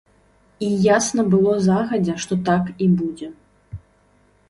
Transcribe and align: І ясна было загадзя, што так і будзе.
І 0.67 0.69
ясна 0.85 1.25
было 1.35 1.53
загадзя, 1.67 2.17
што 2.25 2.33
так 2.51 2.75
і 2.87 2.91
будзе. 3.03 3.27